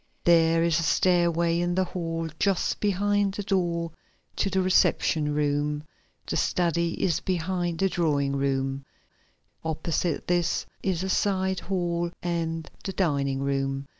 There 0.23 0.63
is 0.63 0.79
a 0.79 0.81
stairway 0.81 1.59
in 1.59 1.75
the 1.75 1.83
hall 1.83 2.27
just 2.39 2.79
behind 2.79 3.35
the 3.35 3.43
door 3.43 3.91
to 4.37 4.49
the 4.49 4.59
reception 4.59 5.31
room. 5.31 5.83
The 6.25 6.37
study 6.37 6.99
is 7.03 7.19
behind 7.19 7.77
the 7.77 7.87
drawing 7.89 8.35
room. 8.35 8.83
Opposite 9.63 10.25
this 10.25 10.65
is 10.81 11.03
a 11.03 11.09
side 11.09 11.59
hall 11.59 12.09
and 12.23 12.67
the 12.83 12.93
dining 12.93 13.41
room. 13.43 13.85